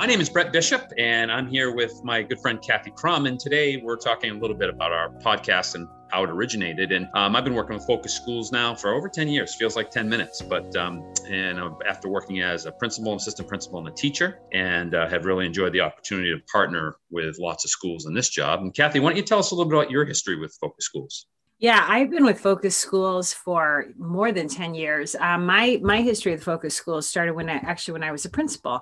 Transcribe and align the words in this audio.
My 0.00 0.06
name 0.06 0.22
is 0.22 0.30
Brett 0.30 0.50
Bishop, 0.50 0.94
and 0.96 1.30
I'm 1.30 1.46
here 1.46 1.74
with 1.74 2.02
my 2.02 2.22
good 2.22 2.40
friend 2.40 2.58
Kathy 2.62 2.90
Crum. 2.90 3.26
And 3.26 3.38
today 3.38 3.76
we're 3.76 3.98
talking 3.98 4.30
a 4.30 4.34
little 4.34 4.56
bit 4.56 4.70
about 4.70 4.92
our 4.92 5.10
podcast 5.10 5.74
and 5.74 5.86
how 6.10 6.24
it 6.24 6.30
originated. 6.30 6.90
And 6.90 7.06
um, 7.12 7.36
I've 7.36 7.44
been 7.44 7.52
working 7.54 7.76
with 7.76 7.86
Focus 7.86 8.14
Schools 8.14 8.50
now 8.50 8.74
for 8.74 8.94
over 8.94 9.10
10 9.10 9.28
years, 9.28 9.54
feels 9.54 9.76
like 9.76 9.90
10 9.90 10.08
minutes. 10.08 10.40
But 10.40 10.74
um, 10.74 11.12
and 11.28 11.60
uh, 11.60 11.72
after 11.86 12.08
working 12.08 12.40
as 12.40 12.64
a 12.64 12.72
principal, 12.72 13.14
assistant 13.14 13.46
principal, 13.46 13.80
and 13.80 13.88
a 13.88 13.90
teacher, 13.90 14.40
and 14.54 14.94
uh, 14.94 15.06
have 15.06 15.26
really 15.26 15.44
enjoyed 15.44 15.74
the 15.74 15.82
opportunity 15.82 16.34
to 16.34 16.40
partner 16.50 16.94
with 17.10 17.36
lots 17.38 17.66
of 17.66 17.70
schools 17.70 18.06
in 18.06 18.14
this 18.14 18.30
job. 18.30 18.60
And 18.62 18.74
Kathy, 18.74 19.00
why 19.00 19.10
don't 19.10 19.18
you 19.18 19.22
tell 19.22 19.40
us 19.40 19.50
a 19.50 19.54
little 19.54 19.68
bit 19.68 19.80
about 19.80 19.90
your 19.90 20.06
history 20.06 20.38
with 20.38 20.56
Focus 20.62 20.86
Schools? 20.86 21.26
Yeah, 21.60 21.84
I've 21.86 22.08
been 22.08 22.24
with 22.24 22.40
Focus 22.40 22.74
Schools 22.74 23.34
for 23.34 23.88
more 23.98 24.32
than 24.32 24.48
10 24.48 24.74
years. 24.74 25.14
Um, 25.16 25.44
my 25.44 25.78
my 25.82 26.00
history 26.00 26.32
with 26.32 26.42
Focus 26.42 26.74
Schools 26.74 27.06
started 27.06 27.34
when 27.34 27.50
I 27.50 27.56
actually 27.56 27.92
when 27.92 28.02
I 28.02 28.12
was 28.12 28.24
a 28.24 28.30
principal. 28.30 28.80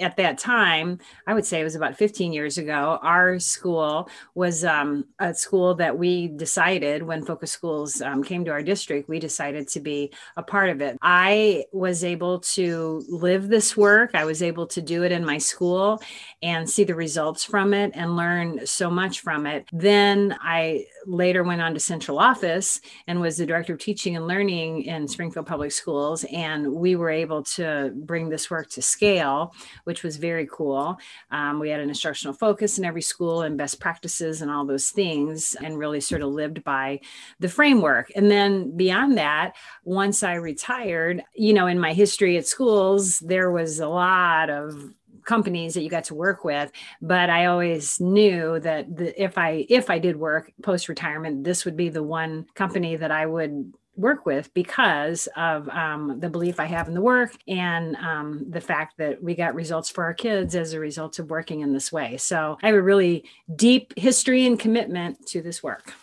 At 0.00 0.16
that 0.16 0.36
time, 0.36 0.98
I 1.28 1.34
would 1.34 1.46
say 1.46 1.60
it 1.60 1.64
was 1.64 1.76
about 1.76 1.96
15 1.96 2.32
years 2.32 2.58
ago. 2.58 2.98
Our 3.00 3.38
school 3.38 4.10
was 4.34 4.64
um, 4.64 5.04
a 5.20 5.34
school 5.34 5.76
that 5.76 5.96
we 5.96 6.26
decided 6.26 7.04
when 7.04 7.24
Focus 7.24 7.52
Schools 7.52 8.00
um, 8.00 8.24
came 8.24 8.44
to 8.44 8.50
our 8.50 8.62
district, 8.62 9.08
we 9.08 9.20
decided 9.20 9.68
to 9.68 9.78
be 9.78 10.12
a 10.36 10.42
part 10.42 10.70
of 10.70 10.80
it. 10.80 10.98
I 11.02 11.66
was 11.72 12.02
able 12.02 12.40
to 12.40 13.04
live 13.08 13.46
this 13.46 13.76
work. 13.76 14.10
I 14.14 14.24
was 14.24 14.42
able 14.42 14.66
to 14.66 14.82
do 14.82 15.04
it 15.04 15.12
in 15.12 15.24
my 15.24 15.38
school 15.38 16.02
and 16.42 16.68
see 16.68 16.82
the 16.82 16.96
results 16.96 17.44
from 17.44 17.72
it 17.72 17.92
and 17.94 18.16
learn 18.16 18.66
so 18.66 18.90
much 18.90 19.20
from 19.20 19.46
it. 19.46 19.68
Then 19.72 20.36
I 20.40 20.86
later 21.06 21.42
went 21.42 21.62
on 21.62 21.74
to 21.74 21.80
Central 21.80 22.18
Office 22.18 22.80
and 23.06 23.20
was 23.20 23.36
the 23.36 23.46
director 23.46 23.74
of 23.74 23.78
teaching 23.78 24.16
and 24.16 24.26
learning 24.26 24.82
in 24.82 25.06
Springfield 25.08 25.46
Public 25.46 25.72
Schools. 25.72 26.24
And 26.32 26.74
we 26.74 26.96
were 26.96 27.10
able 27.10 27.42
to 27.44 27.92
bring 27.94 28.28
this 28.28 28.50
work 28.50 28.68
to 28.70 28.82
scale, 28.82 29.54
which 29.84 30.02
was 30.02 30.16
very 30.16 30.48
cool. 30.50 30.98
Um, 31.30 31.60
we 31.60 31.70
had 31.70 31.80
an 31.80 31.88
instructional 31.88 32.34
focus 32.34 32.78
in 32.78 32.84
every 32.84 33.02
school 33.02 33.42
and 33.42 33.56
best 33.56 33.80
practices 33.80 34.42
and 34.42 34.50
all 34.50 34.66
those 34.66 34.90
things, 34.90 35.56
and 35.62 35.78
really 35.78 36.00
sort 36.00 36.22
of 36.22 36.30
lived 36.30 36.64
by 36.64 37.00
the 37.40 37.48
framework. 37.48 38.10
And 38.16 38.30
then 38.30 38.76
beyond 38.76 39.16
that, 39.18 39.54
once 39.84 40.22
I 40.22 40.34
retired, 40.34 41.22
you 41.34 41.52
know, 41.52 41.66
in 41.66 41.78
my 41.78 41.92
history 41.92 42.36
at 42.36 42.46
schools, 42.46 43.20
there 43.20 43.50
was 43.50 43.78
a 43.80 43.88
lot 43.88 44.50
of 44.50 44.92
companies 45.26 45.74
that 45.74 45.82
you 45.82 45.90
got 45.90 46.04
to 46.04 46.14
work 46.14 46.44
with 46.44 46.72
but 47.02 47.28
i 47.28 47.46
always 47.46 48.00
knew 48.00 48.58
that 48.60 48.96
the, 48.96 49.22
if 49.22 49.36
i 49.36 49.66
if 49.68 49.90
i 49.90 49.98
did 49.98 50.16
work 50.16 50.52
post 50.62 50.88
retirement 50.88 51.44
this 51.44 51.64
would 51.64 51.76
be 51.76 51.88
the 51.88 52.02
one 52.02 52.46
company 52.54 52.96
that 52.96 53.10
i 53.10 53.26
would 53.26 53.72
work 53.96 54.26
with 54.26 54.52
because 54.54 55.26
of 55.36 55.68
um, 55.70 56.20
the 56.20 56.28
belief 56.28 56.60
I 56.60 56.66
have 56.66 56.88
in 56.88 56.94
the 56.94 57.00
work 57.00 57.34
and 57.48 57.96
um, 57.96 58.44
the 58.48 58.60
fact 58.60 58.98
that 58.98 59.22
we 59.22 59.34
got 59.34 59.54
results 59.54 59.88
for 59.88 60.04
our 60.04 60.14
kids 60.14 60.54
as 60.54 60.72
a 60.72 60.80
result 60.80 61.18
of 61.18 61.30
working 61.30 61.60
in 61.60 61.72
this 61.72 61.90
way. 61.90 62.16
So 62.18 62.58
I 62.62 62.66
have 62.66 62.76
a 62.76 62.82
really 62.82 63.24
deep 63.54 63.94
history 63.96 64.46
and 64.46 64.58
commitment 64.58 65.26
to 65.28 65.42
this 65.42 65.62
work. 65.62 65.94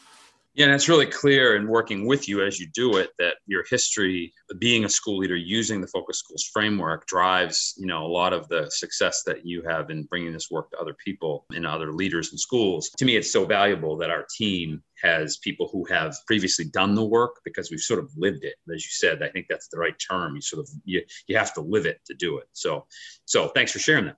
Yeah, 0.56 0.66
and 0.66 0.76
it's 0.76 0.88
really 0.88 1.08
clear 1.08 1.56
in 1.56 1.68
working 1.68 2.06
with 2.06 2.30
you 2.30 2.44
as 2.46 2.60
you 2.60 2.68
do 2.76 2.98
it 2.98 3.10
that 3.18 3.38
your 3.48 3.64
history, 3.68 4.32
being 4.60 4.86
a 4.86 4.90
school 4.90 5.18
leader, 5.18 5.36
using 5.36 5.82
the 5.82 5.88
Focus 5.88 6.20
Schools 6.20 6.48
framework, 6.54 7.08
drives 7.08 7.74
you 7.76 7.88
know 7.88 8.06
a 8.06 8.08
lot 8.08 8.34
of 8.34 8.48
the 8.50 8.70
success 8.70 9.24
that 9.26 9.48
you 9.48 9.64
have 9.64 9.90
in 9.90 10.04
bringing 10.04 10.32
this 10.32 10.52
work 10.52 10.70
to 10.70 10.78
other 10.78 10.96
people 11.04 11.46
and 11.56 11.66
other 11.66 11.92
leaders 11.92 12.32
in 12.32 12.38
schools. 12.38 12.92
To 12.98 13.06
me, 13.06 13.16
it's 13.16 13.34
so 13.34 13.46
valuable 13.46 13.98
that 13.98 14.12
our 14.12 14.28
team 14.38 14.84
has 15.02 15.38
people 15.38 15.70
who 15.72 15.86
have 15.86 16.16
previously 16.28 16.66
done 16.66 16.94
the 16.94 17.04
work 17.04 17.42
because 17.44 17.72
we've 17.72 17.80
sort 17.80 18.00
of 18.00 18.12
lived 18.16 18.44
it. 18.44 18.56
As 18.74 18.86
you 18.86 18.92
said, 18.92 19.24
I 19.24 19.30
think 19.30 19.48
that's 19.50 19.70
the 19.70 19.80
right 19.80 19.96
term. 19.98 20.36
You 20.36 20.42
sort 20.42 20.60
of 20.60 20.70
you 20.86 21.02
you 21.28 21.36
have 21.36 21.56
to 21.56 21.62
live 21.62 21.88
it 21.88 22.00
to 22.06 22.14
do 22.14 22.38
it. 22.38 22.48
So, 22.54 22.86
so 23.26 23.48
thanks 23.50 23.72
for 23.72 23.80
sharing 23.80 24.06
that 24.06 24.18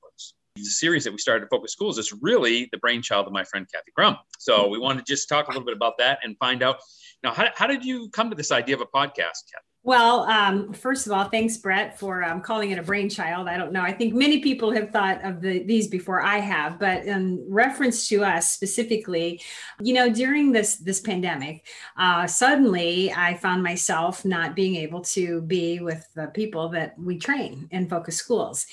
the 0.56 0.64
series 0.64 1.04
that 1.04 1.12
we 1.12 1.18
started 1.18 1.44
at 1.44 1.50
Focus 1.50 1.74
Schools 1.74 1.98
is 1.98 2.14
really 2.22 2.70
the 2.72 2.78
brainchild 2.78 3.28
of 3.28 3.34
my 3.34 3.44
friend 3.44 3.68
Kathy 3.72 3.92
Crum. 3.94 4.18
So 4.40 4.68
we 4.68 4.80
want 4.80 4.98
to 4.98 5.04
just 5.06 5.28
talk 5.28 5.48
a 5.48 5.52
little 5.52 5.66
bit 5.66 5.76
about 5.76 5.98
that 5.98 6.20
and 6.24 6.38
find 6.38 6.64
out. 6.64 6.78
Now, 7.24 7.34
how, 7.34 7.48
how 7.56 7.68
did 7.68 7.84
you 7.84 8.10
come 8.10 8.30
to 8.30 8.36
this 8.36 8.52
idea 8.52 8.76
of 8.76 8.82
a 8.82 8.86
podcast, 8.86 9.52
Kathy? 9.52 9.66
Well, 9.86 10.22
um, 10.24 10.74
first 10.74 11.06
of 11.06 11.12
all, 11.12 11.26
thanks, 11.26 11.58
Brett, 11.58 12.00
for 12.00 12.24
um, 12.24 12.42
calling 12.42 12.72
it 12.72 12.80
a 12.80 12.82
brainchild. 12.82 13.48
I 13.48 13.56
don't 13.56 13.72
know. 13.72 13.84
I 13.84 13.92
think 13.92 14.16
many 14.16 14.40
people 14.40 14.72
have 14.72 14.90
thought 14.90 15.24
of 15.24 15.42
the, 15.42 15.62
these 15.62 15.88
before 15.88 16.24
I 16.24 16.40
have, 16.40 16.80
but 16.80 17.06
in 17.06 17.46
reference 17.48 18.08
to 18.08 18.24
us 18.24 18.50
specifically, 18.50 19.44
you 19.80 19.94
know, 19.94 20.12
during 20.12 20.52
this 20.52 20.78
this 20.78 21.00
pandemic, 21.00 21.68
uh, 21.98 22.26
suddenly 22.26 23.14
I 23.14 23.36
found 23.36 23.62
myself 23.62 24.26
not 24.26 24.56
being 24.56 24.76
able 24.76 25.02
to 25.02 25.42
be 25.44 25.80
with 25.80 26.04
the 26.16 26.32
people 26.34 26.70
that 26.70 26.98
we 26.98 27.20
train 27.20 27.68
in 27.70 27.88
focus 27.88 28.18
schools, 28.18 28.66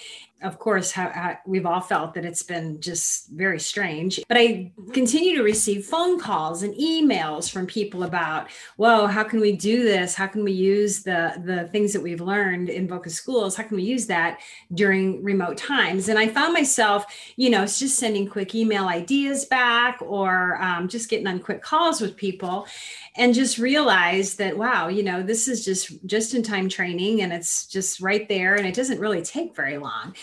of 0.42 0.58
course, 0.58 0.90
how, 0.90 1.10
how 1.10 1.38
we've 1.46 1.66
all 1.66 1.80
felt 1.80 2.14
that 2.14 2.24
it's 2.24 2.42
been 2.42 2.80
just 2.80 3.28
very 3.30 3.60
strange. 3.60 4.20
But 4.28 4.36
I 4.36 4.72
continue 4.92 5.36
to 5.36 5.42
receive 5.42 5.84
phone 5.86 6.18
calls 6.18 6.62
and 6.62 6.74
emails 6.74 7.50
from 7.50 7.66
people 7.66 8.02
about, 8.02 8.50
whoa, 8.76 9.06
how 9.06 9.24
can 9.24 9.40
we 9.40 9.52
do 9.52 9.84
this? 9.84 10.14
How 10.14 10.26
can 10.26 10.44
we 10.44 10.52
use 10.52 11.02
the 11.02 11.40
the 11.44 11.68
things 11.68 11.92
that 11.92 12.02
we've 12.02 12.20
learned 12.20 12.68
in 12.68 12.88
Focus 12.88 13.14
Schools? 13.14 13.56
How 13.56 13.62
can 13.64 13.76
we 13.76 13.84
use 13.84 14.06
that 14.06 14.40
during 14.74 15.22
remote 15.22 15.56
times? 15.56 16.08
And 16.08 16.18
I 16.18 16.28
found 16.28 16.52
myself, 16.52 17.04
you 17.36 17.50
know, 17.50 17.64
just 17.64 17.98
sending 17.98 18.28
quick 18.28 18.54
email 18.54 18.88
ideas 18.88 19.44
back 19.44 19.98
or 20.00 20.60
um, 20.62 20.88
just 20.88 21.08
getting 21.08 21.26
on 21.26 21.40
quick 21.40 21.62
calls 21.62 22.00
with 22.00 22.16
people 22.16 22.66
and 23.14 23.34
just 23.34 23.58
realized 23.58 24.38
that 24.38 24.56
wow 24.56 24.88
you 24.88 25.02
know 25.02 25.22
this 25.22 25.48
is 25.48 25.64
just 25.64 26.04
just 26.06 26.34
in 26.34 26.42
time 26.42 26.68
training 26.68 27.20
and 27.22 27.32
it's 27.32 27.66
just 27.66 28.00
right 28.00 28.28
there 28.28 28.54
and 28.54 28.66
it 28.66 28.74
doesn't 28.74 29.00
really 29.00 29.22
take 29.22 29.54
very 29.54 29.78
long 29.78 30.14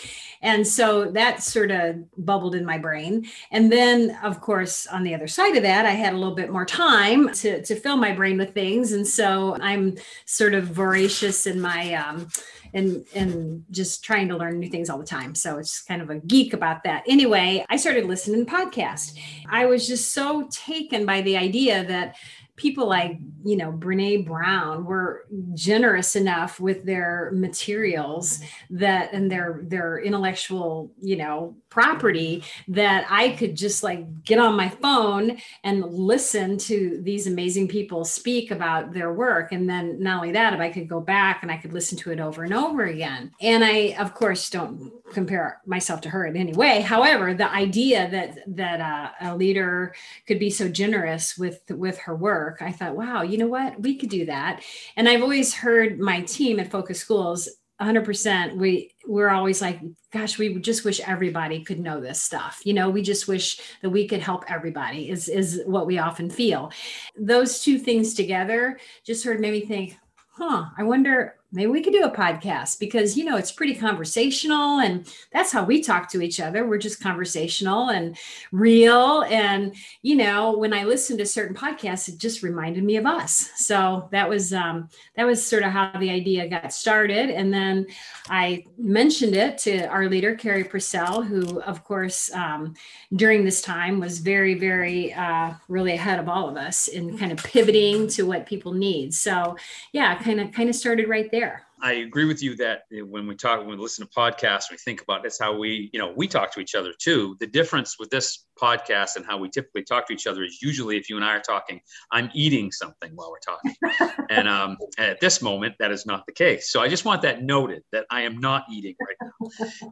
and 0.42 0.66
so 0.66 1.10
that 1.10 1.42
sort 1.42 1.70
of 1.70 1.96
bubbled 2.16 2.54
in 2.54 2.64
my 2.64 2.78
brain 2.78 3.26
and 3.50 3.70
then 3.70 4.16
of 4.22 4.40
course 4.40 4.86
on 4.88 5.02
the 5.02 5.14
other 5.14 5.28
side 5.28 5.56
of 5.56 5.62
that 5.62 5.86
i 5.86 5.90
had 5.90 6.12
a 6.12 6.16
little 6.16 6.34
bit 6.34 6.50
more 6.50 6.66
time 6.66 7.32
to 7.32 7.62
to 7.62 7.76
fill 7.76 7.96
my 7.96 8.12
brain 8.12 8.36
with 8.38 8.52
things 8.54 8.92
and 8.92 9.06
so 9.06 9.56
i'm 9.60 9.96
sort 10.24 10.54
of 10.54 10.64
voracious 10.64 11.46
in 11.46 11.60
my 11.60 11.94
um, 11.94 12.28
and 12.72 13.04
and 13.14 13.64
just 13.70 14.04
trying 14.04 14.28
to 14.28 14.36
learn 14.36 14.58
new 14.58 14.68
things 14.68 14.88
all 14.90 14.98
the 14.98 15.04
time. 15.04 15.34
So 15.34 15.58
it's 15.58 15.82
kind 15.82 16.02
of 16.02 16.10
a 16.10 16.16
geek 16.16 16.52
about 16.52 16.84
that. 16.84 17.04
Anyway, 17.06 17.64
I 17.68 17.76
started 17.76 18.04
listening 18.04 18.46
to 18.46 18.52
podcast. 18.52 19.18
I 19.48 19.66
was 19.66 19.86
just 19.86 20.12
so 20.12 20.48
taken 20.50 21.06
by 21.06 21.22
the 21.22 21.36
idea 21.36 21.84
that 21.84 22.16
people 22.60 22.86
like 22.86 23.18
you 23.42 23.56
know 23.56 23.72
brene 23.72 24.26
brown 24.26 24.84
were 24.84 25.24
generous 25.54 26.14
enough 26.14 26.60
with 26.60 26.84
their 26.84 27.30
materials 27.32 28.40
that 28.68 29.12
and 29.14 29.32
their 29.32 29.60
their 29.64 29.98
intellectual 29.98 30.92
you 31.00 31.16
know 31.16 31.56
property 31.70 32.44
that 32.68 33.06
i 33.08 33.30
could 33.30 33.56
just 33.56 33.82
like 33.82 34.24
get 34.24 34.38
on 34.38 34.54
my 34.54 34.68
phone 34.68 35.38
and 35.64 35.84
listen 35.84 36.58
to 36.58 37.00
these 37.02 37.26
amazing 37.26 37.68
people 37.68 38.04
speak 38.04 38.50
about 38.50 38.92
their 38.92 39.12
work. 39.12 39.52
And 39.52 39.68
then 39.68 40.02
not 40.02 40.16
only 40.16 40.32
that 40.32 40.52
if 40.52 40.60
i 40.60 40.70
could 40.70 40.88
go 40.88 41.00
back 41.00 41.42
and 41.42 41.50
i 41.50 41.56
could 41.56 41.72
listen 41.72 41.96
to 41.98 42.10
it 42.10 42.20
over 42.20 42.44
and 42.44 42.52
over 42.52 42.84
again. 42.84 43.32
And 43.40 43.64
i 43.64 43.94
of 43.98 44.14
course 44.14 44.50
don't 44.50 44.92
compare 45.12 45.60
myself 45.66 46.00
to 46.02 46.10
her 46.10 46.26
in 46.26 46.36
any 46.36 46.52
way. 46.52 46.80
However 46.80 47.34
the 47.34 47.50
idea 47.50 48.08
that 48.10 48.38
that 48.56 48.80
uh, 48.80 49.10
a 49.20 49.36
leader 49.36 49.94
could 50.26 50.38
be 50.38 50.50
so 50.50 50.68
generous 50.68 51.36
with 51.36 51.60
with 51.70 51.98
her 51.98 52.16
work 52.16 52.49
work, 52.50 52.62
I 52.62 52.72
thought, 52.72 52.96
wow, 52.96 53.22
you 53.22 53.38
know 53.38 53.46
what? 53.46 53.80
We 53.80 53.96
could 53.96 54.08
do 54.08 54.26
that. 54.26 54.62
And 54.96 55.08
I've 55.08 55.22
always 55.22 55.54
heard 55.54 56.00
my 56.00 56.22
team 56.22 56.58
at 56.58 56.70
Focus 56.70 56.98
Schools 56.98 57.48
100% 57.80 58.56
we 58.56 58.92
we're 59.06 59.30
always 59.30 59.62
like 59.62 59.80
gosh 60.12 60.36
we 60.38 60.58
just 60.58 60.84
wish 60.84 61.00
everybody 61.00 61.64
could 61.64 61.80
know 61.80 61.98
this 61.98 62.22
stuff 62.22 62.60
you 62.62 62.74
know 62.74 62.90
we 62.90 63.00
just 63.00 63.26
wish 63.26 63.58
that 63.80 63.88
we 63.88 64.06
could 64.06 64.20
help 64.20 64.44
everybody 64.50 65.08
is 65.08 65.30
is 65.30 65.62
what 65.64 65.86
we 65.86 65.96
often 65.96 66.28
feel 66.28 66.70
those 67.18 67.62
two 67.62 67.78
things 67.78 68.12
together 68.12 68.78
just 69.02 69.24
heard 69.24 69.40
made 69.40 69.52
me 69.52 69.62
think 69.62 69.96
huh 70.32 70.66
i 70.76 70.82
wonder 70.82 71.36
maybe 71.52 71.70
we 71.70 71.82
could 71.82 71.92
do 71.92 72.04
a 72.04 72.10
podcast 72.10 72.78
because 72.78 73.16
you 73.16 73.24
know 73.24 73.36
it's 73.36 73.52
pretty 73.52 73.74
conversational 73.74 74.78
and 74.80 75.12
that's 75.32 75.50
how 75.50 75.64
we 75.64 75.82
talk 75.82 76.08
to 76.10 76.22
each 76.22 76.40
other. 76.40 76.66
We're 76.66 76.78
just 76.78 77.02
conversational 77.02 77.90
and 77.90 78.16
real. 78.52 79.22
And 79.22 79.74
you 80.02 80.16
know 80.16 80.56
when 80.56 80.72
i 80.72 80.84
listened 80.84 81.18
to 81.18 81.26
certain 81.26 81.56
podcasts 81.56 82.08
it 82.08 82.18
just 82.18 82.42
reminded 82.42 82.84
me 82.84 82.96
of 82.96 83.06
us. 83.06 83.50
So 83.56 84.08
that 84.12 84.28
was 84.28 84.52
um, 84.52 84.88
that 85.16 85.26
was 85.26 85.44
sort 85.44 85.62
of 85.62 85.70
how 85.70 85.92
the 85.98 86.10
idea 86.10 86.48
got 86.48 86.72
started. 86.72 87.30
And 87.30 87.52
then 87.52 87.86
i 88.28 88.64
mentioned 88.78 89.34
it 89.34 89.58
to 89.58 89.86
our 89.86 90.08
leader 90.08 90.34
carrie 90.34 90.64
purcell 90.64 91.22
who 91.22 91.60
of 91.62 91.84
course 91.84 92.32
um, 92.32 92.74
during 93.14 93.44
this 93.44 93.60
time 93.60 93.98
was 93.98 94.18
very 94.18 94.54
very 94.54 95.12
uh, 95.14 95.52
really 95.68 95.92
ahead 95.92 96.18
of 96.18 96.28
all 96.28 96.48
of 96.48 96.56
us 96.56 96.88
in 96.88 97.18
kind 97.18 97.32
of 97.32 97.38
pivoting 97.38 98.06
to 98.08 98.22
what 98.22 98.46
people 98.46 98.72
need. 98.72 99.12
So 99.14 99.56
yeah 99.92 100.20
kind 100.22 100.40
of 100.40 100.52
kind 100.52 100.68
of 100.68 100.76
started 100.76 101.08
right 101.08 101.30
there 101.30 101.39
there. 101.39 101.39
I 101.82 101.92
agree 101.92 102.24
with 102.24 102.42
you 102.42 102.56
that 102.56 102.82
when 102.90 103.26
we 103.26 103.34
talk, 103.34 103.60
when 103.60 103.68
we 103.68 103.76
listen 103.76 104.06
to 104.06 104.12
podcasts, 104.12 104.70
we 104.70 104.76
think 104.76 105.02
about 105.02 105.22
that's 105.22 105.38
how 105.38 105.56
we, 105.56 105.90
you 105.92 105.98
know, 105.98 106.12
we 106.16 106.28
talk 106.28 106.52
to 106.54 106.60
each 106.60 106.74
other 106.74 106.92
too. 106.98 107.36
The 107.40 107.46
difference 107.46 107.98
with 107.98 108.10
this 108.10 108.46
podcast 108.60 109.16
and 109.16 109.24
how 109.24 109.38
we 109.38 109.48
typically 109.48 109.84
talk 109.84 110.06
to 110.08 110.12
each 110.12 110.26
other 110.26 110.42
is 110.42 110.60
usually 110.62 110.96
if 110.96 111.08
you 111.08 111.16
and 111.16 111.24
I 111.24 111.36
are 111.36 111.40
talking, 111.40 111.80
I'm 112.10 112.30
eating 112.34 112.72
something 112.72 113.12
while 113.14 113.30
we're 113.30 113.38
talking. 113.38 114.16
and 114.30 114.48
um, 114.48 114.76
at 114.98 115.20
this 115.20 115.40
moment, 115.40 115.74
that 115.78 115.90
is 115.90 116.06
not 116.06 116.26
the 116.26 116.32
case. 116.32 116.70
So 116.70 116.80
I 116.80 116.88
just 116.88 117.04
want 117.04 117.22
that 117.22 117.42
noted 117.42 117.82
that 117.92 118.06
I 118.10 118.22
am 118.22 118.38
not 118.38 118.64
eating 118.70 118.94
right 119.00 119.16
now. 119.19 119.19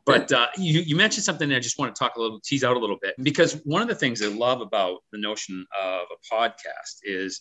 But 0.04 0.32
uh, 0.32 0.48
you, 0.56 0.80
you 0.80 0.96
mentioned 0.96 1.24
something 1.24 1.52
I 1.52 1.60
just 1.60 1.78
want 1.78 1.94
to 1.94 1.98
talk 1.98 2.16
a 2.16 2.20
little, 2.20 2.40
tease 2.40 2.64
out 2.64 2.76
a 2.76 2.80
little 2.80 2.98
bit, 3.00 3.14
because 3.22 3.60
one 3.64 3.82
of 3.82 3.88
the 3.88 3.94
things 3.94 4.22
I 4.22 4.26
love 4.26 4.60
about 4.60 4.98
the 5.12 5.18
notion 5.18 5.64
of 5.80 6.02
a 6.12 6.34
podcast 6.34 6.98
is 7.02 7.40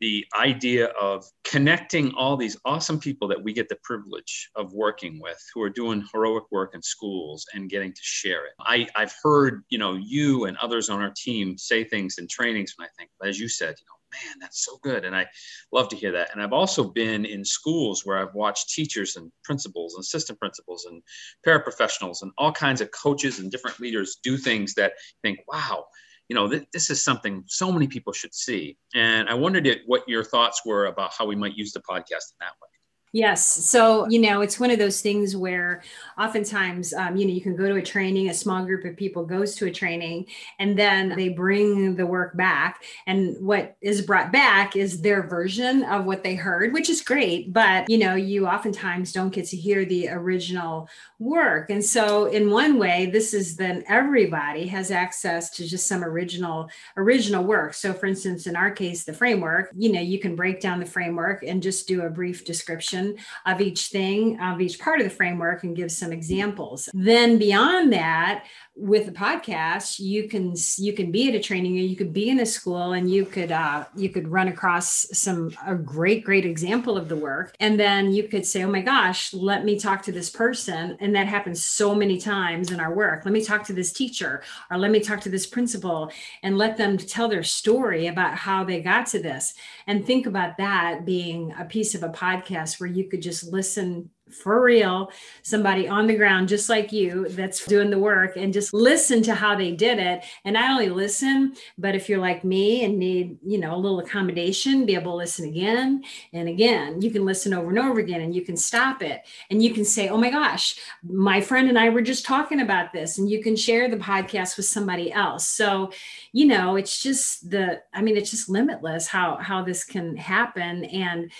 the 0.00 0.24
idea 0.38 0.86
of 1.00 1.24
connecting 1.44 2.12
all 2.14 2.36
these 2.36 2.56
awesome 2.64 3.00
people 3.00 3.26
that 3.28 3.42
we 3.42 3.52
get 3.52 3.68
the 3.68 3.78
privilege 3.82 4.50
of 4.54 4.72
working 4.72 5.20
with 5.20 5.42
who 5.52 5.62
are 5.62 5.70
doing 5.70 6.04
heroic 6.12 6.44
work 6.52 6.74
in 6.74 6.82
schools 6.82 7.44
and 7.54 7.68
getting 7.68 7.92
to 7.92 8.00
share 8.02 8.46
it. 8.46 8.52
I, 8.60 8.86
I've 8.94 9.14
heard, 9.22 9.64
you 9.70 9.78
know, 9.78 9.94
you 9.94 10.44
and 10.44 10.56
others 10.58 10.88
on 10.88 11.00
our 11.00 11.12
team 11.16 11.58
say 11.58 11.82
things 11.84 12.18
in 12.18 12.28
trainings 12.28 12.74
and 12.78 12.86
I 12.86 12.90
think, 12.96 13.10
as 13.24 13.40
you 13.40 13.48
said, 13.48 13.74
you 13.78 13.86
know, 13.86 13.97
man, 14.12 14.36
that's 14.40 14.64
so 14.64 14.78
good. 14.82 15.04
And 15.04 15.14
I 15.14 15.26
love 15.72 15.88
to 15.90 15.96
hear 15.96 16.12
that. 16.12 16.30
And 16.32 16.42
I've 16.42 16.52
also 16.52 16.84
been 16.84 17.24
in 17.24 17.44
schools 17.44 18.04
where 18.04 18.18
I've 18.18 18.34
watched 18.34 18.70
teachers 18.70 19.16
and 19.16 19.30
principals 19.44 19.94
and 19.94 20.02
assistant 20.02 20.38
principals 20.38 20.86
and 20.86 21.02
paraprofessionals 21.46 22.22
and 22.22 22.32
all 22.38 22.52
kinds 22.52 22.80
of 22.80 22.90
coaches 22.90 23.38
and 23.38 23.50
different 23.50 23.80
leaders 23.80 24.18
do 24.22 24.36
things 24.36 24.74
that 24.74 24.92
think, 25.22 25.40
wow, 25.48 25.84
you 26.28 26.34
know, 26.34 26.48
th- 26.48 26.66
this 26.72 26.90
is 26.90 27.02
something 27.02 27.44
so 27.46 27.72
many 27.72 27.86
people 27.86 28.12
should 28.12 28.34
see. 28.34 28.76
And 28.94 29.28
I 29.28 29.34
wondered 29.34 29.68
what 29.86 30.08
your 30.08 30.24
thoughts 30.24 30.62
were 30.64 30.86
about 30.86 31.12
how 31.16 31.26
we 31.26 31.36
might 31.36 31.56
use 31.56 31.72
the 31.72 31.80
podcast 31.80 32.32
in 32.32 32.38
that 32.40 32.52
way. 32.62 32.77
Yes. 33.12 33.46
So, 33.46 34.06
you 34.08 34.18
know, 34.18 34.42
it's 34.42 34.60
one 34.60 34.70
of 34.70 34.78
those 34.78 35.00
things 35.00 35.34
where 35.34 35.82
oftentimes, 36.18 36.92
um, 36.92 37.16
you 37.16 37.26
know, 37.26 37.32
you 37.32 37.40
can 37.40 37.56
go 37.56 37.66
to 37.66 37.76
a 37.76 37.82
training, 37.82 38.28
a 38.28 38.34
small 38.34 38.64
group 38.66 38.84
of 38.84 38.96
people 38.96 39.24
goes 39.24 39.54
to 39.56 39.66
a 39.66 39.70
training, 39.70 40.26
and 40.58 40.78
then 40.78 41.14
they 41.16 41.30
bring 41.30 41.96
the 41.96 42.04
work 42.04 42.36
back. 42.36 42.82
And 43.06 43.34
what 43.40 43.76
is 43.80 44.02
brought 44.02 44.30
back 44.30 44.76
is 44.76 45.00
their 45.00 45.22
version 45.22 45.84
of 45.84 46.04
what 46.04 46.22
they 46.22 46.34
heard, 46.34 46.74
which 46.74 46.90
is 46.90 47.00
great. 47.00 47.50
But, 47.50 47.88
you 47.88 47.96
know, 47.96 48.14
you 48.14 48.46
oftentimes 48.46 49.12
don't 49.12 49.32
get 49.32 49.46
to 49.46 49.56
hear 49.56 49.86
the 49.86 50.10
original 50.10 50.88
work. 51.18 51.70
And 51.70 51.82
so, 51.82 52.26
in 52.26 52.50
one 52.50 52.78
way, 52.78 53.06
this 53.06 53.32
is 53.32 53.56
then 53.56 53.84
everybody 53.88 54.66
has 54.66 54.90
access 54.90 55.48
to 55.50 55.66
just 55.66 55.86
some 55.86 56.04
original, 56.04 56.68
original 56.98 57.42
work. 57.42 57.72
So, 57.72 57.94
for 57.94 58.04
instance, 58.04 58.46
in 58.46 58.54
our 58.54 58.70
case, 58.70 59.04
the 59.04 59.14
framework, 59.14 59.70
you 59.76 59.92
know, 59.92 60.00
you 60.00 60.18
can 60.18 60.36
break 60.36 60.60
down 60.60 60.78
the 60.78 60.86
framework 60.86 61.42
and 61.42 61.62
just 61.62 61.88
do 61.88 62.02
a 62.02 62.10
brief 62.10 62.44
description 62.44 62.97
of 63.46 63.60
each 63.60 63.88
thing, 63.88 64.40
of 64.40 64.60
each 64.60 64.78
part 64.78 65.00
of 65.00 65.04
the 65.04 65.14
framework, 65.14 65.64
and 65.64 65.76
give 65.76 65.90
some 65.90 66.12
examples. 66.12 66.88
Then 66.94 67.38
beyond 67.38 67.92
that, 67.92 68.44
with 68.78 69.06
the 69.06 69.12
podcast 69.12 69.98
you 69.98 70.28
can 70.28 70.54
you 70.76 70.92
can 70.92 71.10
be 71.10 71.28
at 71.28 71.34
a 71.34 71.40
training 71.40 71.76
or 71.76 71.82
you 71.82 71.96
could 71.96 72.12
be 72.12 72.30
in 72.30 72.38
a 72.38 72.46
school 72.46 72.92
and 72.92 73.10
you 73.10 73.24
could 73.24 73.50
uh, 73.50 73.84
you 73.96 74.08
could 74.08 74.28
run 74.28 74.46
across 74.46 75.06
some 75.12 75.50
a 75.66 75.74
great 75.74 76.24
great 76.24 76.46
example 76.46 76.96
of 76.96 77.08
the 77.08 77.16
work. 77.16 77.54
And 77.58 77.78
then 77.78 78.12
you 78.12 78.28
could 78.28 78.46
say 78.46 78.62
oh 78.62 78.70
my 78.70 78.80
gosh 78.80 79.34
let 79.34 79.64
me 79.64 79.78
talk 79.78 80.02
to 80.02 80.12
this 80.12 80.30
person. 80.30 80.96
And 81.00 81.14
that 81.16 81.26
happens 81.26 81.64
so 81.64 81.92
many 81.94 82.18
times 82.18 82.70
in 82.70 82.78
our 82.78 82.94
work. 82.94 83.24
Let 83.24 83.32
me 83.32 83.44
talk 83.44 83.64
to 83.64 83.72
this 83.72 83.92
teacher 83.92 84.42
or 84.70 84.78
let 84.78 84.92
me 84.92 85.00
talk 85.00 85.20
to 85.22 85.28
this 85.28 85.46
principal 85.46 86.12
and 86.44 86.56
let 86.56 86.76
them 86.76 86.96
tell 86.96 87.28
their 87.28 87.42
story 87.42 88.06
about 88.06 88.36
how 88.36 88.62
they 88.62 88.80
got 88.80 89.06
to 89.08 89.18
this. 89.18 89.54
And 89.88 90.06
think 90.06 90.26
about 90.26 90.56
that 90.58 91.04
being 91.04 91.52
a 91.58 91.64
piece 91.64 91.96
of 91.96 92.04
a 92.04 92.10
podcast 92.10 92.78
where 92.78 92.88
you 92.88 93.08
could 93.08 93.22
just 93.22 93.52
listen 93.52 94.10
for 94.30 94.62
real, 94.62 95.10
somebody 95.42 95.88
on 95.88 96.06
the 96.06 96.16
ground 96.16 96.48
just 96.48 96.68
like 96.68 96.92
you 96.92 97.28
that's 97.30 97.64
doing 97.66 97.90
the 97.90 97.98
work 97.98 98.36
and 98.36 98.52
just 98.52 98.72
listen 98.74 99.22
to 99.22 99.34
how 99.34 99.54
they 99.54 99.72
did 99.72 99.98
it. 99.98 100.24
And 100.44 100.54
not 100.54 100.70
only 100.70 100.88
listen, 100.88 101.54
but 101.76 101.94
if 101.94 102.08
you're 102.08 102.18
like 102.18 102.44
me 102.44 102.84
and 102.84 102.98
need, 102.98 103.38
you 103.44 103.58
know, 103.58 103.74
a 103.74 103.76
little 103.76 104.00
accommodation, 104.00 104.86
be 104.86 104.94
able 104.94 105.12
to 105.12 105.16
listen 105.16 105.48
again 105.48 106.02
and 106.32 106.48
again. 106.48 107.00
You 107.00 107.10
can 107.10 107.24
listen 107.24 107.54
over 107.54 107.70
and 107.70 107.78
over 107.78 108.00
again 108.00 108.20
and 108.20 108.34
you 108.34 108.42
can 108.42 108.56
stop 108.56 109.02
it 109.02 109.22
and 109.50 109.62
you 109.62 109.72
can 109.72 109.84
say, 109.84 110.08
oh 110.08 110.18
my 110.18 110.30
gosh, 110.30 110.76
my 111.02 111.40
friend 111.40 111.68
and 111.68 111.78
I 111.78 111.88
were 111.88 112.02
just 112.02 112.24
talking 112.24 112.60
about 112.60 112.92
this. 112.92 113.18
And 113.18 113.30
you 113.30 113.42
can 113.42 113.56
share 113.56 113.88
the 113.88 113.96
podcast 113.96 114.56
with 114.56 114.66
somebody 114.66 115.12
else. 115.12 115.46
So, 115.48 115.92
you 116.32 116.46
know, 116.46 116.76
it's 116.76 117.02
just 117.02 117.50
the, 117.50 117.82
I 117.94 118.02
mean, 118.02 118.16
it's 118.16 118.30
just 118.30 118.48
limitless 118.48 119.06
how 119.06 119.36
how 119.36 119.62
this 119.62 119.84
can 119.84 120.16
happen. 120.16 120.84
And 120.84 121.30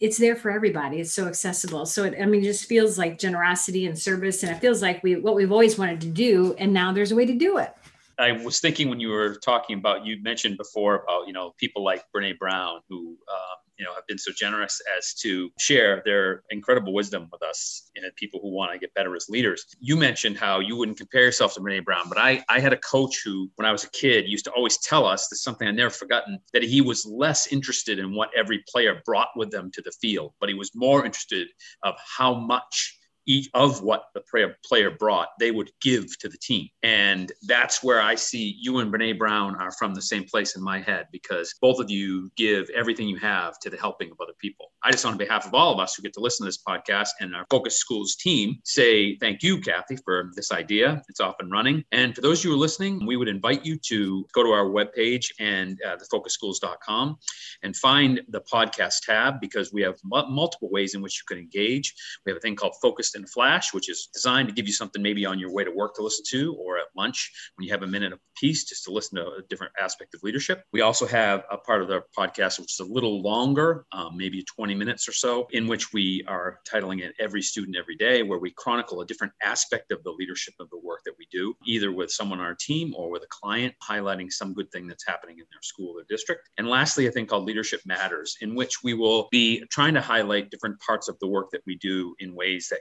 it's 0.00 0.18
there 0.18 0.36
for 0.36 0.50
everybody. 0.50 1.00
It's 1.00 1.12
so 1.12 1.26
accessible. 1.26 1.86
So 1.86 2.04
it, 2.04 2.14
I 2.20 2.26
mean, 2.26 2.42
it 2.42 2.44
just 2.44 2.66
feels 2.66 2.98
like 2.98 3.18
generosity 3.18 3.86
and 3.86 3.98
service, 3.98 4.42
and 4.42 4.52
it 4.52 4.60
feels 4.60 4.82
like 4.82 5.02
we 5.02 5.16
what 5.16 5.34
we've 5.34 5.52
always 5.52 5.78
wanted 5.78 6.00
to 6.02 6.08
do, 6.08 6.54
and 6.58 6.72
now 6.72 6.92
there's 6.92 7.12
a 7.12 7.16
way 7.16 7.26
to 7.26 7.34
do 7.34 7.58
it. 7.58 7.72
I 8.18 8.32
was 8.32 8.60
thinking 8.60 8.88
when 8.88 9.00
you 9.00 9.08
were 9.08 9.34
talking 9.36 9.78
about 9.78 10.06
you 10.06 10.22
mentioned 10.22 10.56
before 10.56 11.02
about 11.02 11.26
you 11.26 11.32
know 11.32 11.54
people 11.58 11.84
like 11.84 12.04
Brene 12.14 12.38
Brown 12.38 12.80
who 12.88 13.16
um, 13.30 13.65
you 13.78 13.84
know 13.84 13.94
have 13.94 14.06
been 14.06 14.18
so 14.18 14.32
generous 14.32 14.80
as 14.96 15.14
to 15.14 15.50
share 15.58 16.02
their 16.04 16.42
incredible 16.50 16.92
wisdom 16.92 17.28
with 17.32 17.42
us 17.42 17.90
and 17.96 18.04
people 18.16 18.40
who 18.40 18.50
want 18.50 18.72
to 18.72 18.78
get 18.78 18.92
better 18.94 19.14
as 19.16 19.28
leaders. 19.28 19.64
You 19.80 19.96
mentioned 19.96 20.36
how 20.36 20.60
you 20.60 20.76
wouldn't 20.76 20.98
compare 20.98 21.22
yourself 21.22 21.54
to 21.54 21.60
Brene 21.60 21.84
Brown, 21.84 22.08
but 22.08 22.18
I 22.18 22.44
I 22.48 22.60
had 22.60 22.72
a 22.72 22.78
coach 22.78 23.22
who 23.24 23.50
when 23.56 23.66
I 23.66 23.72
was 23.72 23.84
a 23.84 23.90
kid 23.90 24.28
used 24.28 24.44
to 24.46 24.52
always 24.52 24.78
tell 24.78 25.06
us 25.06 25.28
this 25.28 25.42
something 25.42 25.66
I 25.66 25.70
never 25.70 25.90
forgotten 25.90 26.38
that 26.52 26.62
he 26.62 26.80
was 26.80 27.04
less 27.06 27.46
interested 27.52 27.98
in 27.98 28.14
what 28.14 28.30
every 28.36 28.62
player 28.68 29.02
brought 29.04 29.28
with 29.36 29.50
them 29.50 29.70
to 29.72 29.82
the 29.82 29.92
field, 29.92 30.32
but 30.40 30.48
he 30.48 30.54
was 30.54 30.70
more 30.74 31.04
interested 31.04 31.48
of 31.82 31.94
how 32.18 32.34
much 32.34 32.95
each 33.26 33.48
of 33.54 33.82
what 33.82 34.06
the 34.14 34.22
player 34.64 34.90
brought, 34.90 35.28
they 35.38 35.50
would 35.50 35.70
give 35.80 36.18
to 36.18 36.28
the 36.28 36.38
team. 36.38 36.68
And 36.82 37.32
that's 37.42 37.82
where 37.82 38.00
I 38.00 38.14
see 38.14 38.56
you 38.58 38.78
and 38.78 38.92
Brene 38.92 39.18
Brown 39.18 39.56
are 39.56 39.72
from 39.72 39.94
the 39.94 40.02
same 40.02 40.24
place 40.24 40.56
in 40.56 40.62
my 40.62 40.80
head 40.80 41.08
because 41.12 41.54
both 41.60 41.80
of 41.80 41.90
you 41.90 42.30
give 42.36 42.70
everything 42.70 43.08
you 43.08 43.16
have 43.18 43.58
to 43.60 43.70
the 43.70 43.76
helping 43.76 44.10
of 44.10 44.20
other 44.20 44.32
people. 44.38 44.72
I 44.82 44.92
just, 44.92 45.04
on 45.04 45.16
behalf 45.16 45.46
of 45.46 45.54
all 45.54 45.72
of 45.72 45.80
us 45.80 45.94
who 45.94 46.02
get 46.02 46.12
to 46.14 46.20
listen 46.20 46.44
to 46.44 46.48
this 46.48 46.62
podcast 46.62 47.08
and 47.20 47.34
our 47.34 47.44
Focus 47.50 47.78
Schools 47.78 48.14
team, 48.16 48.56
say 48.64 49.16
thank 49.16 49.42
you, 49.42 49.60
Kathy, 49.60 49.96
for 50.04 50.30
this 50.34 50.52
idea. 50.52 51.02
It's 51.08 51.20
off 51.20 51.36
and 51.40 51.50
running. 51.50 51.84
And 51.92 52.14
for 52.14 52.20
those 52.20 52.40
of 52.40 52.44
you 52.44 52.50
who 52.50 52.56
are 52.56 52.60
listening, 52.60 53.04
we 53.04 53.16
would 53.16 53.28
invite 53.28 53.64
you 53.64 53.76
to 53.78 54.24
go 54.32 54.42
to 54.42 54.50
our 54.50 54.66
webpage 54.66 55.32
and 55.40 55.78
uh, 55.86 55.96
thefocusschools.com 55.96 57.16
and 57.62 57.76
find 57.76 58.20
the 58.28 58.40
podcast 58.42 59.02
tab 59.04 59.40
because 59.40 59.72
we 59.72 59.82
have 59.82 59.96
m- 60.12 60.32
multiple 60.32 60.68
ways 60.70 60.94
in 60.94 61.02
which 61.02 61.18
you 61.20 61.24
can 61.26 61.42
engage. 61.42 61.94
We 62.24 62.30
have 62.30 62.36
a 62.36 62.40
thing 62.40 62.54
called 62.54 62.74
Focused 62.80 63.15
in 63.16 63.26
Flash, 63.26 63.74
which 63.74 63.90
is 63.90 64.08
designed 64.12 64.48
to 64.48 64.54
give 64.54 64.66
you 64.66 64.72
something 64.72 65.02
maybe 65.02 65.26
on 65.26 65.38
your 65.38 65.52
way 65.52 65.64
to 65.64 65.70
work 65.70 65.94
to 65.96 66.02
listen 66.02 66.24
to 66.30 66.54
or 66.54 66.78
at 66.78 66.84
lunch 66.96 67.32
when 67.56 67.66
you 67.66 67.72
have 67.72 67.82
a 67.82 67.86
minute 67.86 68.12
of 68.12 68.20
peace 68.36 68.64
just 68.64 68.84
to 68.84 68.92
listen 68.92 69.16
to 69.16 69.26
a 69.26 69.42
different 69.48 69.72
aspect 69.80 70.14
of 70.14 70.22
leadership. 70.22 70.62
We 70.72 70.82
also 70.82 71.06
have 71.06 71.44
a 71.50 71.56
part 71.56 71.82
of 71.82 71.88
the 71.88 72.02
podcast 72.16 72.58
which 72.60 72.72
is 72.72 72.80
a 72.80 72.84
little 72.84 73.22
longer, 73.22 73.86
um, 73.92 74.16
maybe 74.16 74.44
20 74.44 74.74
minutes 74.74 75.08
or 75.08 75.12
so, 75.12 75.46
in 75.50 75.66
which 75.66 75.92
we 75.92 76.24
are 76.28 76.60
titling 76.70 77.00
it 77.00 77.14
Every 77.18 77.42
Student 77.42 77.76
Every 77.76 77.96
Day, 77.96 78.22
where 78.22 78.38
we 78.38 78.52
chronicle 78.52 79.00
a 79.00 79.06
different 79.06 79.32
aspect 79.42 79.90
of 79.90 80.02
the 80.04 80.10
leadership 80.10 80.54
of 80.60 80.68
the 80.70 80.78
work 80.78 81.00
that 81.04 81.14
we 81.18 81.26
do, 81.32 81.54
either 81.64 81.92
with 81.92 82.10
someone 82.10 82.38
on 82.38 82.46
our 82.46 82.54
team 82.54 82.94
or 82.96 83.10
with 83.10 83.22
a 83.22 83.28
client, 83.30 83.74
highlighting 83.88 84.30
some 84.30 84.54
good 84.54 84.70
thing 84.70 84.86
that's 84.86 85.06
happening 85.06 85.38
in 85.38 85.46
their 85.50 85.62
school 85.62 85.94
or 85.98 86.04
district. 86.08 86.48
And 86.58 86.68
lastly, 86.68 87.06
a 87.06 87.10
thing 87.10 87.26
called 87.26 87.44
Leadership 87.44 87.80
Matters, 87.86 88.36
in 88.40 88.54
which 88.54 88.82
we 88.82 88.94
will 88.94 89.28
be 89.30 89.64
trying 89.70 89.94
to 89.94 90.00
highlight 90.00 90.50
different 90.50 90.78
parts 90.80 91.08
of 91.08 91.18
the 91.20 91.28
work 91.28 91.50
that 91.52 91.62
we 91.66 91.76
do 91.76 92.14
in 92.18 92.34
ways 92.34 92.68
that 92.70 92.80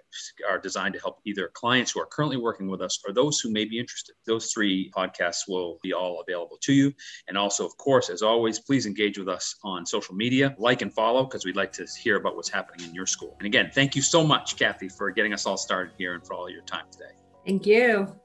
are 0.49 0.59
designed 0.59 0.93
to 0.93 0.99
help 0.99 1.19
either 1.25 1.49
clients 1.53 1.91
who 1.91 2.01
are 2.01 2.05
currently 2.05 2.37
working 2.37 2.67
with 2.67 2.81
us 2.81 2.99
or 3.05 3.13
those 3.13 3.39
who 3.39 3.51
may 3.51 3.65
be 3.65 3.79
interested. 3.79 4.15
Those 4.25 4.51
three 4.51 4.91
podcasts 4.95 5.47
will 5.47 5.79
be 5.81 5.93
all 5.93 6.21
available 6.27 6.57
to 6.61 6.73
you. 6.73 6.93
And 7.27 7.37
also, 7.37 7.65
of 7.65 7.75
course, 7.77 8.09
as 8.09 8.21
always, 8.21 8.59
please 8.59 8.85
engage 8.85 9.17
with 9.17 9.29
us 9.29 9.55
on 9.63 9.85
social 9.85 10.15
media, 10.15 10.55
like 10.57 10.81
and 10.81 10.93
follow, 10.93 11.23
because 11.23 11.45
we'd 11.45 11.55
like 11.55 11.73
to 11.73 11.85
hear 12.01 12.17
about 12.17 12.35
what's 12.35 12.49
happening 12.49 12.87
in 12.87 12.93
your 12.93 13.07
school. 13.07 13.35
And 13.39 13.45
again, 13.45 13.69
thank 13.73 13.95
you 13.95 14.01
so 14.01 14.25
much, 14.25 14.57
Kathy, 14.57 14.89
for 14.89 15.11
getting 15.11 15.33
us 15.33 15.45
all 15.45 15.57
started 15.57 15.93
here 15.97 16.13
and 16.13 16.25
for 16.25 16.33
all 16.33 16.49
your 16.49 16.63
time 16.63 16.85
today. 16.91 17.13
Thank 17.45 17.65
you. 17.65 18.19